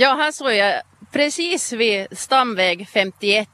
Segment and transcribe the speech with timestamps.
[0.00, 0.82] Ja, här står jag
[1.12, 3.48] precis vid stamväg 51.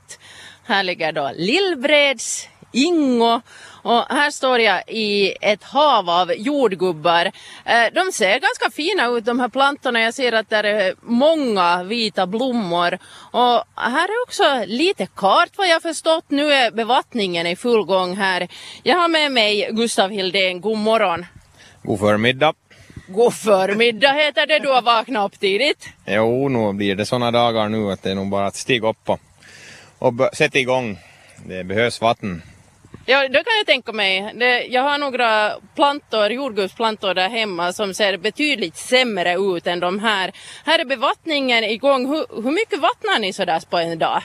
[0.65, 3.41] Här ligger då Lillbreds, Ingo
[3.83, 7.25] och här står jag i ett hav av jordgubbar.
[7.65, 10.01] Eh, de ser ganska fina ut de här plantorna.
[10.01, 12.99] Jag ser att det är många vita blommor.
[13.31, 16.25] Och här är också lite kart vad jag förstått.
[16.29, 18.49] Nu är bevattningen i full gång här.
[18.83, 20.61] Jag har med mig Gustav Hildén.
[20.61, 21.27] God morgon.
[21.83, 22.55] God förmiddag.
[23.07, 24.59] God förmiddag heter det.
[24.59, 25.89] Du har vaknat upp tidigt.
[26.07, 29.09] Jo, nu blir det såna dagar nu att det är nog bara att stiga upp
[29.09, 29.21] och,
[29.99, 30.99] och sätta igång.
[31.47, 32.43] Det behövs vatten.
[33.07, 34.33] Ja, det kan jag tänka mig.
[34.35, 39.99] Det, jag har några plantor, jordgubbsplantor där hemma som ser betydligt sämre ut än de
[39.99, 40.33] här.
[40.65, 42.07] Här är bevattningen igång.
[42.07, 44.23] Hur, hur mycket vattnar ni sådär på en dag?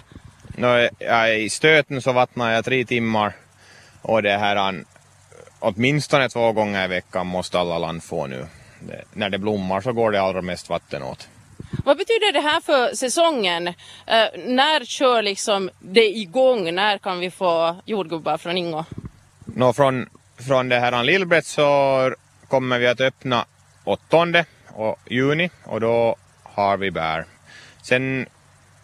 [0.57, 3.33] No, ja, I stöten så vattnar jag tre timmar
[4.01, 4.83] och det här
[5.59, 8.45] åtminstone två gånger i veckan måste alla land få nu.
[9.13, 11.29] När det blommar så går det allra mest vatten åt.
[11.85, 13.67] Vad betyder det här för säsongen?
[13.67, 13.73] Uh,
[14.37, 16.75] när kör liksom det igång?
[16.75, 18.85] När kan vi få jordgubbar från Ingo?
[19.45, 20.09] No, från,
[20.47, 22.13] från det här Lillbrett så
[22.47, 23.45] kommer vi att öppna
[23.83, 27.25] 8 och juni och då har vi bär.
[27.81, 28.25] Sen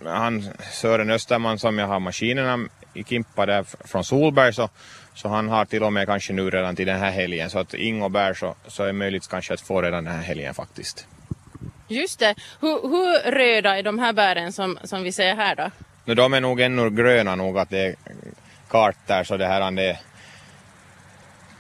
[0.06, 4.70] han Sören Österman som jag har maskinerna i Kimpa där från Solberg så,
[5.16, 7.74] så han har till och med kanske nu redan till den här helgen så att
[7.74, 11.08] Ingo bär så, så är det möjligt kanske att få redan den här helgen faktiskt.
[11.88, 12.36] Just det.
[12.62, 15.72] Hur, hur röda är de här bären som, som vi ser här då?
[16.06, 17.96] No, de är nog ännu gröna nog att det är
[18.70, 20.00] kart där så det här det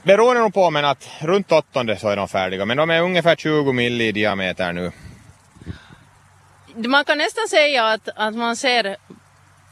[0.03, 3.35] beror nog på men att runt åttonde så är de färdiga men de är ungefär
[3.35, 4.91] 20 mil i diameter nu.
[6.75, 8.97] Man kan nästan säga att, att man ser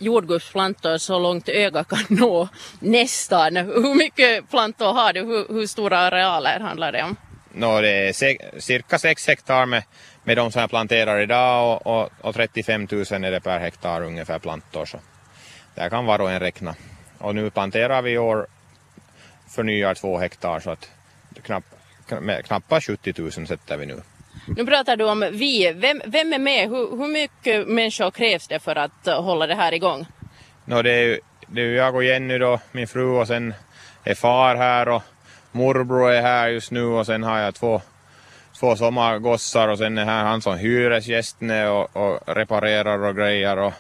[0.03, 3.55] jordgubbsplantor så långt öga kan nå nästan.
[3.55, 5.21] Hur mycket plantor har du?
[5.21, 7.15] Hur, hur stora arealer handlar det om?
[7.55, 8.13] No, det är
[8.59, 9.83] cirka 6 hektar med
[10.23, 14.01] med de som jag planterar idag och, och, och 35 000 är det per hektar
[14.01, 14.85] ungefär plantor.
[14.85, 14.99] Så
[15.75, 16.75] där kan var och en räkna.
[17.17, 18.47] Och nu planterar vi i år
[19.49, 20.89] förnyar två hektar så att
[21.43, 21.63] knapp,
[22.43, 24.01] knappt 70 000 sätter vi nu.
[24.47, 25.73] Nu pratar du om vi.
[25.75, 26.69] Vem, vem är med?
[26.69, 30.05] Hur, hur mycket människor krävs det för att eh, hålla det här igång?
[30.65, 33.53] No, det, är, det är jag och Jenny då, min fru och sen
[34.03, 35.03] är far här och
[35.51, 37.81] morbror är här just nu och sen har jag två
[38.59, 41.37] två sommargossar och sen är här han som hyresgäst
[41.69, 43.73] och, och reparerar och grejer och,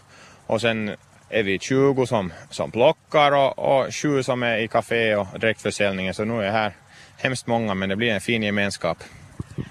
[0.47, 0.95] och sen
[1.29, 6.13] är vi 20 som, som plockar och, och 7 som är i café och direktförsäljningen
[6.13, 6.73] så nu är här
[7.17, 8.97] hemskt många men det blir en fin gemenskap.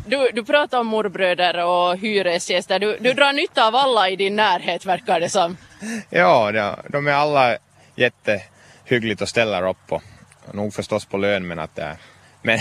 [0.06, 2.78] Du, du pratar om morbröder och hyresgäster.
[2.78, 5.56] Du, du drar nytta av alla i din närhet verkar det som.
[6.10, 7.56] ja, de, är alla
[7.96, 10.02] jättehyggligt och ställer upp och
[10.52, 11.96] nog förstås på lön men att det är,
[12.42, 12.58] men,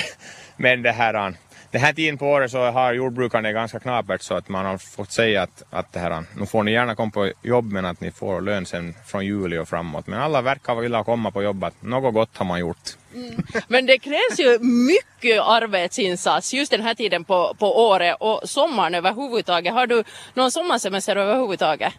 [0.58, 1.34] men det här
[1.72, 4.78] den här tiden på året så har jordbrukarna det ganska knapert så att man har
[4.78, 8.02] fått säga att, att det här, nu får ni gärna komma på jobb men att
[8.02, 10.08] ni får lön sen från juli och framåt.
[10.08, 12.90] Men alla verkar vilja komma på jobb, att något gott har man gjort.
[13.16, 13.44] Mm.
[13.68, 18.96] Men det krävs ju mycket arbetsinsats just den här tiden på, på året och sommaren
[18.96, 19.74] överhuvudtaget.
[19.74, 21.94] Har du någon sommarsemester överhuvudtaget?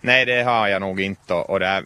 [0.00, 1.84] Nej, det har jag nog inte och det är,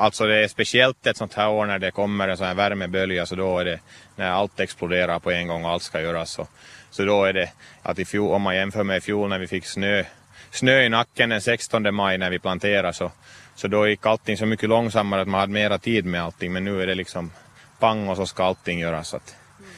[0.00, 3.26] Alltså det är speciellt ett sånt här år när det kommer en sån här värmebölja
[3.26, 3.80] så då är det
[4.16, 6.30] när allt exploderar på en gång och allt ska göras.
[6.30, 6.46] Så,
[6.90, 7.52] så då är det
[7.82, 10.04] att i fjol, om man jämför med i fjol när vi fick snö,
[10.50, 13.10] snö i nacken den 16 maj när vi planterade så,
[13.54, 16.64] så då gick allting så mycket långsammare att man hade mera tid med allting men
[16.64, 17.32] nu är det liksom
[17.78, 19.08] pang och så ska allting göras.
[19.08, 19.70] Så att, mm.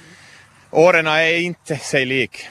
[0.70, 2.48] Åren är inte sig lik.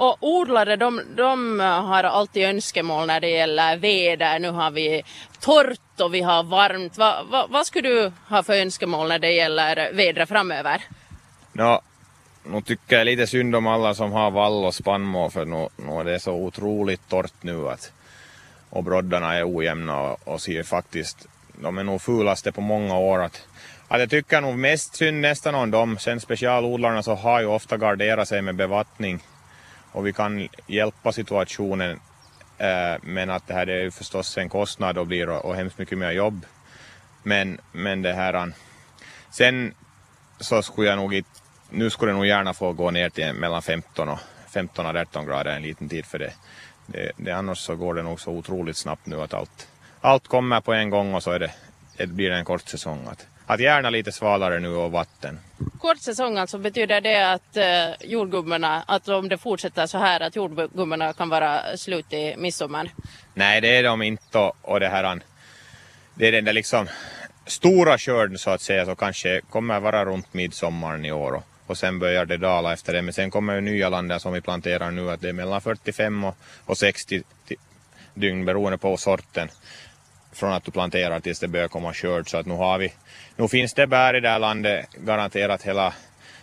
[0.00, 4.38] Och odlare de, de har alltid önskemål när det gäller väder.
[4.38, 5.02] Nu har vi
[5.40, 6.98] torrt och vi har varmt.
[6.98, 10.82] Va, va, vad skulle du ha för önskemål när det gäller vädret framöver?
[11.52, 11.80] No,
[12.44, 15.92] nu tycker jag lite synd om alla som har vall och spannmål för nu, nu
[16.00, 17.92] är det så otroligt torrt nu att
[18.70, 21.26] och broddarna är ojämna och, och ser faktiskt,
[21.62, 23.22] de är nog fulaste på många år.
[23.22, 23.46] Att,
[23.88, 25.98] att jag tycker nog mest synd nästan om dem.
[25.98, 29.20] Sen specialodlarna så har ju ofta garderat sig med bevattning
[29.92, 32.00] och vi kan hjälpa situationen
[32.58, 35.78] eh, men att det här är ju förstås en kostnad och blir och, och hemskt
[35.78, 36.46] mycket mer jobb.
[37.22, 38.46] Men, men det här eh,
[39.30, 39.74] sen
[40.40, 41.30] så skulle jag nog inte,
[41.70, 44.18] nu skulle jag nog gärna få gå ner till mellan 15 och
[44.50, 46.32] 15 och 18 grader en liten tid för det,
[46.86, 49.68] det, det annars så går det nog så otroligt snabbt nu att allt,
[50.00, 51.50] allt kommer på en gång och så är det,
[51.96, 53.06] det blir en kort säsong.
[53.10, 55.38] Att, att gärna lite svalare nu och vatten.
[55.80, 60.36] Kort säsong alltså betyder det att eh, jordgubbarna, att om det fortsätter så här att
[60.36, 62.90] jordgubbarna kan vara slut i midsommar?
[63.34, 65.20] Nej det är de inte och det här
[66.14, 66.88] det är den där liksom
[67.46, 71.78] stora skörden så att säga så kanske kommer vara runt midsommaren i år och, och
[71.78, 73.02] sen börjar det dala efter det.
[73.02, 76.24] Men sen kommer ju nya land som vi planterar nu att det är mellan 45
[76.24, 77.22] och, och 60
[78.14, 79.48] dygn beroende på sorten
[80.32, 82.30] från att du planterar tills det börjar komma skörd.
[82.30, 82.92] Så att nu har vi,
[83.36, 85.92] nu finns det bär i det här landet garanterat hela,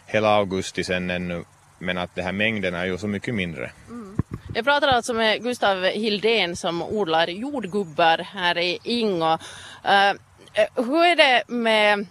[0.05, 1.43] hela augusti sen ännu.
[1.79, 3.71] Men att det här mängden är ju så mycket mindre.
[3.87, 4.17] Mm.
[4.55, 9.33] Jag pratar alltså med Gustav Hildén som odlar jordgubbar här i Ingo.
[9.33, 10.13] Uh,
[10.75, 12.05] hur är det med,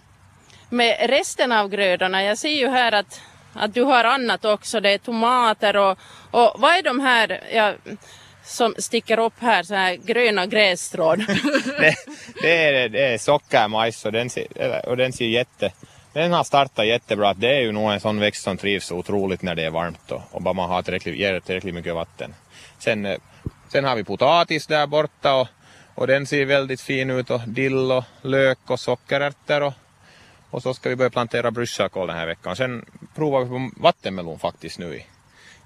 [0.69, 2.23] med resten av grödorna?
[2.23, 3.21] Jag ser ju här att,
[3.53, 4.79] att du har annat också.
[4.79, 5.99] Det är tomater och,
[6.31, 7.41] och vad är de här?
[7.53, 7.73] Ja,
[8.47, 11.17] som sticker upp här, så här gröna grässtrån.
[11.79, 11.95] det,
[12.41, 15.71] det, är, det är sockermajs och den, ser, och den ser jätte...
[16.13, 17.33] Den har startat jättebra.
[17.33, 20.21] Det är ju nog en sån växt som trivs otroligt när det är varmt och,
[20.31, 22.33] och bara man har tillräckligt, ger tillräckligt mycket vatten.
[22.79, 23.17] Sen, eh,
[23.67, 25.47] sen har vi potatis där borta och,
[25.95, 29.73] och den ser väldigt fin ut och dill och lök och sockerärtor och,
[30.49, 32.55] och så ska vi börja plantera brysselkål den här veckan.
[32.55, 32.85] Sen
[33.15, 35.05] provar vi på vattenmelon faktiskt nu i,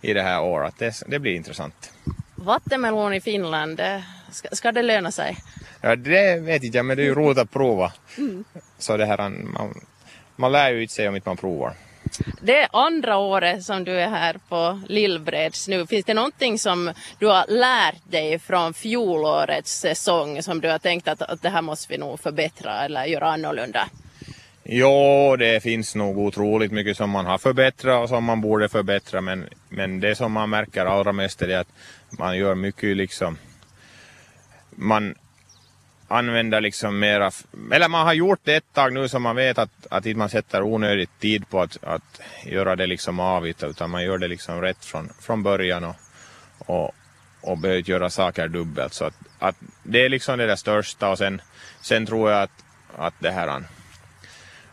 [0.02, 0.74] i det här året.
[0.78, 1.94] Det, det blir intressant.
[2.36, 3.82] Vattenmelon i Finland,
[4.32, 5.38] ska, ska det löna sig?
[5.82, 7.92] Ja, det vet jag, men det är ju roligt att prova.
[8.18, 8.44] Mm.
[8.78, 9.82] Så det här, man,
[10.36, 11.74] man lär ju inte sig om inte man provar.
[12.42, 15.88] Det är andra året som du är här på Lillbreds nu.
[15.88, 21.08] Finns det någonting som du har lärt dig från fjolårets säsong som du har tänkt
[21.08, 23.90] att, att det här måste vi nog förbättra eller göra annorlunda?
[24.74, 29.22] Jo, det finns nog otroligt mycket som man har förbättrat och som man borde förbättra
[29.22, 31.68] men, men det som man märker allra mest är att
[32.10, 33.38] man gör mycket liksom
[34.70, 35.16] man
[36.08, 37.32] använder liksom mera,
[37.72, 40.30] eller man har gjort det ett tag nu så man vet att, att inte man
[40.30, 44.62] sätter onödigt tid på att, att göra det liksom avigt utan man gör det liksom
[44.62, 45.96] rätt från, från början och,
[46.58, 46.92] och,
[47.42, 48.94] och behöver göra saker dubbelt.
[48.94, 51.42] Så att, att det är liksom det där största och sen,
[51.82, 52.64] sen tror jag att,
[52.98, 53.64] att det här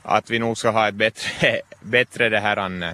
[0.08, 2.92] att vi nog ska ha ett bättre, bättre det här eh,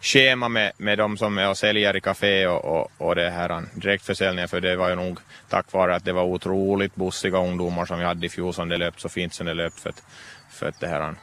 [0.00, 3.50] schema med, med de som är och säljer i café och, och, och det här
[3.50, 5.18] eh, direktförsäljningen för det var ju nog
[5.48, 8.76] tack vare att det var otroligt bussiga ungdomar som vi hade i fjol som det
[8.76, 10.02] löpt så fint som det löpt för att,
[10.50, 11.14] för att det här eh,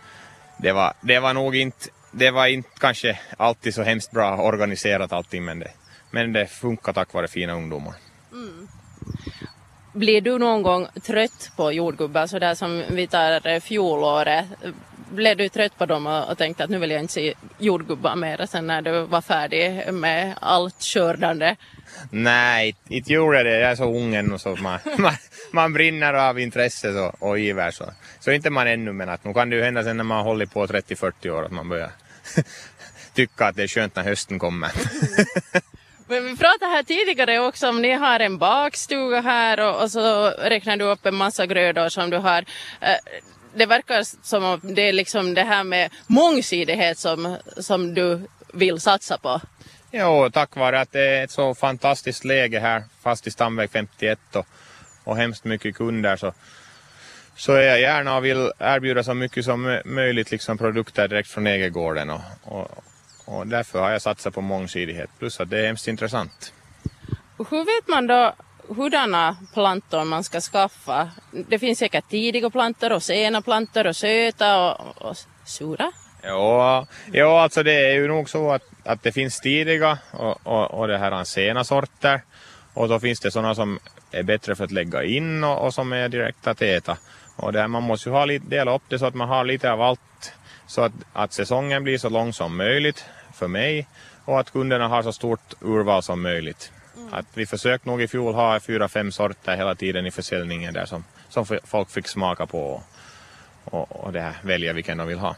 [0.57, 5.13] det var, det var nog inte det var inte kanske alltid så hemskt bra organiserat
[5.13, 5.71] allting men det,
[6.12, 7.94] men det funkar tack vare fina ungdomar.
[8.31, 8.68] Mm.
[9.94, 14.45] Blir du någon gång trött på jordgubbar sådär som vi tar fjolåret?
[15.09, 18.15] Blev du trött på dem och, och tänkte att nu vill jag inte se jordgubbar
[18.15, 21.56] mer sen när du var färdig med allt skördande?
[22.11, 23.59] Nej, inte gjorde jag det.
[23.59, 25.13] Jag är så ung ännu så man, man,
[25.51, 27.71] man brinner av intresse så, och iver.
[27.71, 27.94] Så.
[28.19, 30.23] så inte man ännu men att nu kan det ju hända sen när man har
[30.23, 31.91] hållit på 30-40 år att man börjar
[33.13, 34.71] tycka att det är skönt när hösten kommer.
[36.07, 40.29] Men vi pratade här tidigare också om ni har en bakstuga här och, och så
[40.29, 42.45] räknar du upp en massa grödor som du har.
[43.56, 48.80] Det verkar som om det är liksom det här med mångsidighet som, som du vill
[48.80, 49.42] satsa på.
[49.92, 54.19] Jo, tack vare att det är ett så fantastiskt läge här fast i Stamväg 51
[54.36, 54.46] och,
[55.04, 56.34] och hemskt mycket kunder så,
[57.36, 61.48] så är jag gärna och vill erbjuda så mycket som möjligt liksom produkter direkt från
[61.48, 62.84] Egergården och, och,
[63.25, 66.54] och därför har jag satsat på mångsidighet plus att det är hemskt intressant.
[67.38, 68.34] Hur vet man då
[68.75, 71.10] hurdana plantor man ska skaffa.
[71.31, 75.92] Det finns säkert tidiga plantor och sena plantor och söta och, och sura.
[76.21, 80.71] Ja, ja, alltså det är ju nog så att, att det finns tidiga och, och,
[80.71, 82.21] och det här sena sorter.
[82.74, 83.80] Och då finns det sådana som
[84.12, 86.97] är bättre för att lägga in och, och som är direkt att äta.
[87.35, 89.44] Och det här, man måste ju ha lite, dela upp det så att man har
[89.44, 90.33] lite av allt.
[90.68, 93.88] Så att, att säsongen blir så lång som möjligt för mig
[94.26, 96.71] och att kunderna har så stort urval som möjligt.
[97.11, 100.85] Att vi försökte nog i fjol ha fyra, fem sorter hela tiden i försäljningen där
[100.85, 102.83] som, som folk fick smaka på
[103.66, 105.35] och, och, det här, välja vilken de vill ha.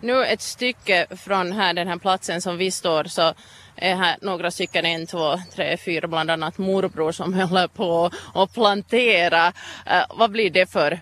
[0.00, 3.34] Nu ett stycke från här, den här platsen som vi står så
[3.76, 8.54] är här några stycken, en, två, tre, fyra, bland annat morbror som håller på att
[8.54, 9.48] plantera.
[9.48, 11.00] Uh, vad blir det för,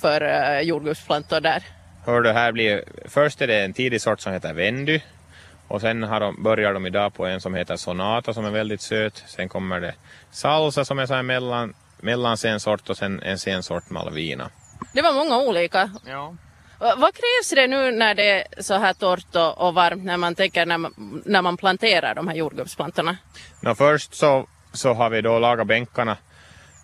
[0.00, 1.62] för uh, jordgubbsplantor där?
[2.04, 5.00] Hör du, här blir, först är det en tidig sort som heter Vendy
[5.68, 8.80] och sen har de, börjar de idag på en som heter Sonata som är väldigt
[8.80, 9.24] söt.
[9.26, 9.94] Sen kommer det
[10.30, 14.50] Salsa som är så här mellan, mellan sen sort och sen en sen sort Malvina.
[14.92, 15.90] Det var många olika.
[16.06, 16.34] Ja.
[16.78, 20.34] Vad krävs det nu när det är så här torrt och, och varmt när man
[20.34, 23.16] tänker när man, när man planterar de här jordgubbsplantorna?
[23.60, 26.16] No, först så, så har vi då lagat bänkarna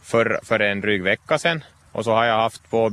[0.02, 1.64] för, för en dryg vecka sedan
[1.98, 2.92] och så har jag haft på,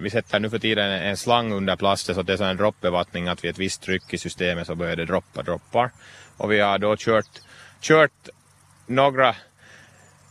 [0.00, 2.56] vi sätter nu för tiden en slang under plasten så att det är så en
[2.56, 5.90] droppbevattning att vid ett visst tryck i systemet så börjar det droppa droppar.
[6.36, 7.40] Och vi har då kört,
[7.80, 8.28] kört
[8.86, 9.34] några,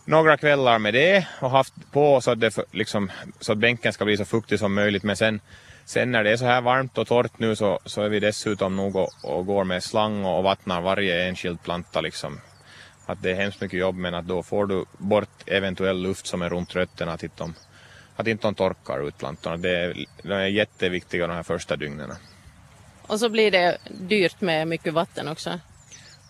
[0.05, 4.05] några kvällar med det och haft på så att, det liksom, så att bänken ska
[4.05, 5.41] bli så fuktig som möjligt men sen
[5.85, 8.75] Sen när det är så här varmt och torrt nu så, så är vi dessutom
[8.75, 12.39] nog och, och går med slang och vattnar varje enskild planta liksom.
[13.05, 16.41] Att det är hemskt mycket jobb men att då får du bort eventuell luft som
[16.41, 17.53] är runt rötterna att de,
[18.19, 19.57] att inte de torkar ut plantorna.
[19.57, 22.11] Det är, de är jätteviktiga de här första dygnen.
[23.01, 25.59] Och så blir det dyrt med mycket vatten också.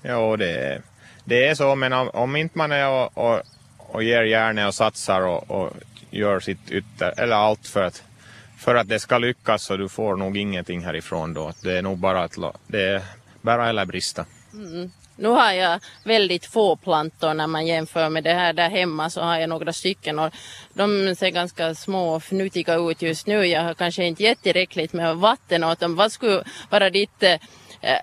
[0.01, 0.81] Ja, det är,
[1.25, 3.41] det är så men om, om inte man är och, och,
[3.77, 5.73] och ger järnet och satsar och, och
[6.09, 8.03] gör sitt ytter, eller allt för att
[8.57, 11.51] för att det ska lyckas så du får nog ingenting härifrån då.
[11.63, 13.01] Det är nog bara att det är
[13.41, 14.25] bara eller brista.
[14.53, 14.91] Mm.
[15.19, 19.21] Nu har jag väldigt få plantor när man jämför med det här där hemma så
[19.21, 20.33] har jag några stycken och
[20.73, 23.45] de ser ganska små och fnutiga ut just nu.
[23.45, 25.95] Jag har kanske inte gett tillräckligt med vatten åt dem.
[25.95, 27.37] Vad skulle vara ditt eh,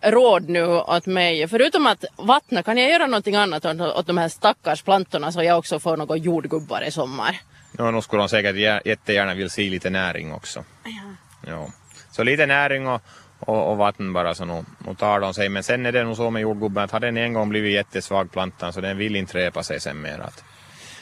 [0.02, 1.48] råd nu åt mig?
[1.48, 5.58] Förutom att vattna, kan jag göra någonting annat åt, de här stackars plantorna så jag
[5.58, 7.40] också får något jordgubbar i sommar?
[7.78, 10.64] Ja, nu skulle de säkert jättegärna vilja se lite näring också.
[10.84, 11.50] Ja.
[11.50, 11.68] ja.
[12.10, 13.02] Så lite näring och,
[13.40, 15.48] och, och vatten bara så nu, nu tar de sig.
[15.48, 18.32] Men sen är det nog så med jordgubben att har den en gång blivit jättesvag
[18.32, 20.18] plantan så den vill inte repa sig sen mer.
[20.18, 20.44] Att,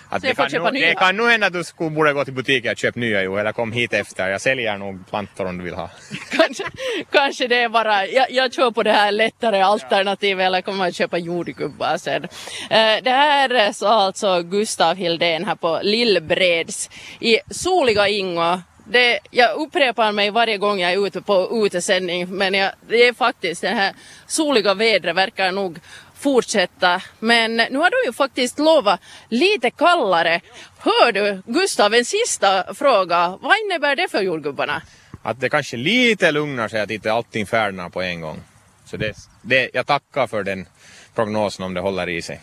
[0.08, 2.70] att det, kan nu, det kan nog hända att du skulle borde gå till butiken
[2.70, 4.28] och köpa nya ju, eller kom hit efter.
[4.28, 5.90] Jag säljer nog plantor om du vill ha.
[6.30, 6.64] kanske,
[7.12, 10.94] kanske det är bara, jag, jag kör på det här lättare alternativet eller kommer att
[10.94, 12.24] köpa jordgubbar sen.
[12.70, 19.56] Eh, det här sa alltså Gustav Hildén här på Lillbreds i soliga Ingo det, jag
[19.56, 23.68] upprepar mig varje gång jag är ute på utesändning men jag, det är faktiskt det
[23.68, 23.94] här
[24.26, 25.78] soliga vädret verkar nog
[26.24, 27.02] fortsätta.
[27.18, 30.40] Men nu har du ju faktiskt lovat lite kallare.
[30.78, 33.38] Hör du Gustav, en sista fråga.
[33.40, 34.82] Vad innebär det för jordgubbarna?
[35.22, 38.42] Att det kanske lite lugnar sig att inte allting färdnar på en gång.
[38.84, 40.66] Så det, det, jag tackar för den
[41.14, 42.40] prognosen om det håller i sig.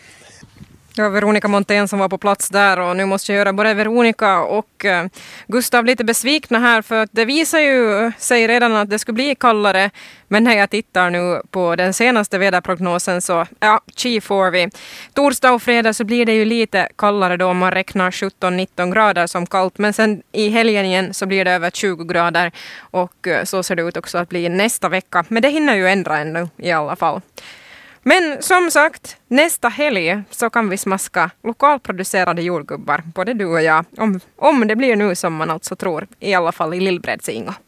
[0.96, 3.74] Det var Veronica Montén som var på plats där och nu måste jag göra både
[3.74, 5.06] Veronica och eh,
[5.48, 9.36] Gustav lite besvikna här för att det visar ju sig redan att det skulle bli
[9.36, 9.90] kallare.
[10.28, 14.70] Men när jag tittar nu på den senaste väderprognosen så ja, chi får vi.
[15.14, 19.28] Torsdag och fredag så blir det ju lite kallare då om man räknar 17-19 grader
[19.28, 19.78] som kallt.
[19.78, 23.76] Men sen i helgen igen så blir det över 20 grader och eh, så ser
[23.76, 25.26] det ut också att bli nästa vecka.
[25.28, 27.22] Men det hinner ju ändra ännu i alla fall.
[28.04, 33.86] Men som sagt, nästa helg så kan vi smaska lokalproducerade jordgubbar, både du och jag.
[33.98, 37.54] Om, om det blir nu som man alltså tror, i alla fall i Lillbredsingo.